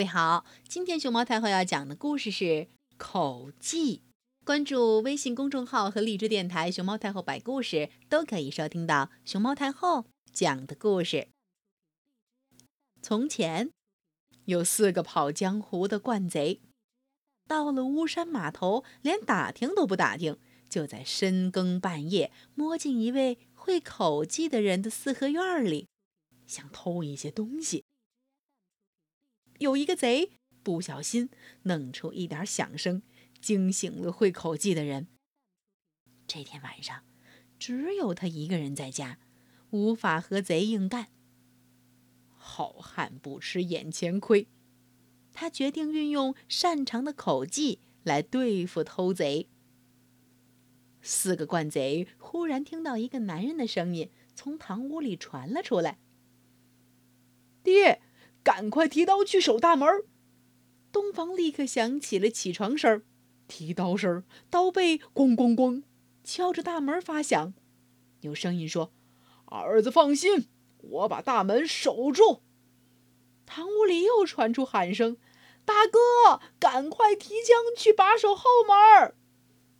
[0.00, 4.00] 各位好，今天熊猫太后要讲的故事是口技。
[4.46, 11.28] 关注微信公众号和荔枝电台“熊猫太后摆故事”，都可以收听到熊猫太后讲的故事。
[13.02, 13.68] 从前，
[14.46, 16.62] 有四个跑江湖的惯贼，
[17.46, 20.38] 到了巫山码头，连打听都不打听，
[20.70, 25.88] 就在深更半夜摸进一位会口技的人的四合院里，
[26.46, 27.84] 想偷一些东西。
[29.60, 30.32] 有一个贼
[30.62, 31.28] 不小心
[31.64, 33.02] 弄出一点响声，
[33.42, 35.06] 惊醒了会口技的人。
[36.26, 37.04] 这天晚上，
[37.58, 39.18] 只有他一个人在家，
[39.68, 41.08] 无法和贼硬干。
[42.34, 44.48] 好汉不吃眼前亏，
[45.34, 49.50] 他决定运用擅长的口技来对付偷贼。
[51.02, 55.98] 四个惯贼忽然听到一个男人的声音从堂屋里传了出来
[57.62, 58.00] ：“爹。”
[58.42, 59.88] 赶快提刀去守大门！
[60.92, 63.02] 东房立刻响起了起床声，
[63.46, 65.82] 提刀声，刀背咣咣咣
[66.24, 67.54] 敲着大门发响。
[68.20, 68.92] 有声音说
[69.46, 72.42] ：“儿子放心，我把大门守住。”
[73.46, 75.16] 堂屋里又传出喊声
[75.64, 79.14] ：“大哥，赶快提枪去把守后门！”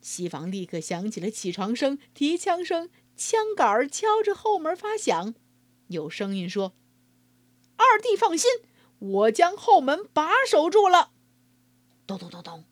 [0.00, 5.34] 西房立刻响起了起床声，提枪声，枪杆敲着后门发响。
[5.88, 6.74] 有声音说。
[7.76, 8.50] 二弟放心，
[8.98, 11.10] 我将后门把守住了。
[12.06, 12.64] 咚咚咚咚，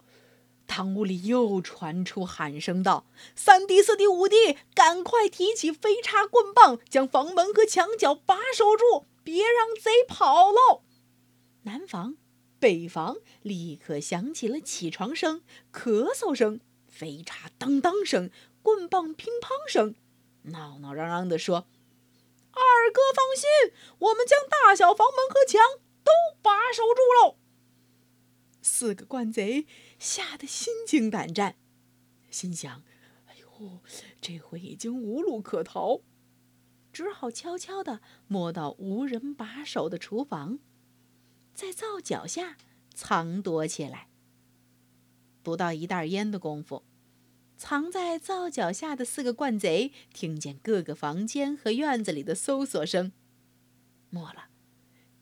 [0.66, 10.82] 堂屋里又传出喊声道：“三弟、四弟、五弟，赶快提起飞叉、棍棒，将房门和墙角把守住，别让贼跑喽！”
[11.62, 12.16] 南房、
[12.58, 18.30] 北房立刻响起了起床声、咳嗽声、飞叉当当声、
[18.62, 19.94] 棍棒乒乓声，
[20.42, 21.66] 闹闹嚷嚷地说。
[22.94, 27.36] 哥放心，我们将大小房门和墙都把守住喽。
[28.62, 29.66] 四个惯贼
[29.98, 31.56] 吓得心惊胆战，
[32.30, 32.84] 心想
[33.26, 33.80] ：“哎呦，
[34.20, 36.02] 这回已经无路可逃，
[36.92, 40.60] 只好悄悄地摸到无人把守的厨房，
[41.52, 42.56] 在灶脚下
[42.94, 44.08] 藏躲起来。
[45.42, 46.84] 不到一袋烟的功夫。”
[47.66, 53.10] 藏在灶脚下的四个惯贼听见各个房间和院子里的搜索声，
[54.10, 54.48] 末了，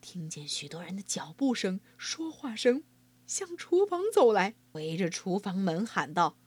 [0.01, 2.83] 听见许多人的脚步声、说话声，
[3.25, 6.37] 向厨房走来，围着厨房门喊道：“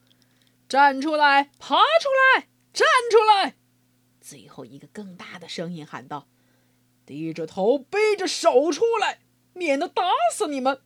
[0.69, 3.57] 站出来，爬出来，站出来！”
[4.21, 6.29] 最后一个更大的声音喊道
[7.07, 9.21] ：“低着头，背着手出来，
[9.55, 10.83] 免得打死你们！”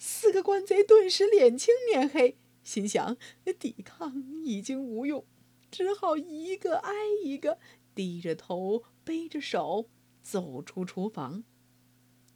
[0.00, 2.38] 四个惯贼顿时脸青面黑。
[2.64, 3.16] 心想，
[3.58, 5.24] 抵抗已经无用，
[5.70, 6.92] 只好一个挨
[7.22, 7.58] 一个，
[7.94, 9.88] 低着头，背着手
[10.22, 11.44] 走出厨房。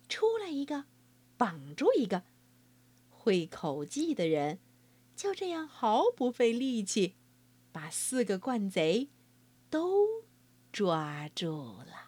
[0.08, 0.84] 出来一个，
[1.36, 2.24] 绑住一个，
[3.08, 4.60] 会口技的人
[5.16, 7.16] 就这样毫不费力气，
[7.72, 9.08] 把四个惯贼
[9.70, 10.24] 都
[10.70, 12.07] 抓住了。